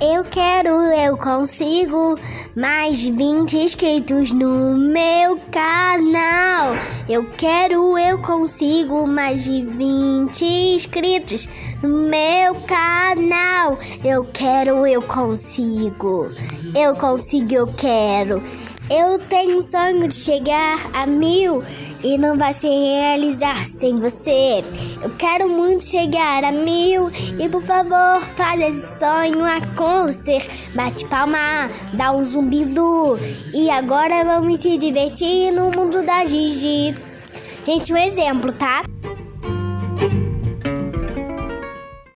[0.00, 2.14] Eu quero, eu consigo
[2.54, 6.76] mais de 20 inscritos no meu canal.
[7.08, 10.44] Eu quero, eu consigo mais de 20
[10.76, 11.48] inscritos
[11.82, 13.76] no meu canal.
[14.04, 16.30] Eu quero, eu consigo.
[16.76, 18.40] Eu consigo, eu quero.
[18.90, 21.62] Eu tenho um sonho de chegar a mil
[22.02, 24.64] e não vai se realizar sem você.
[25.02, 30.42] Eu quero muito chegar a mil e por favor faz esse sonho acontecer.
[30.74, 33.18] Bate palma, dá um zumbido
[33.52, 36.94] e agora vamos se divertir no mundo da Gigi.
[37.66, 38.84] Gente, um exemplo, tá?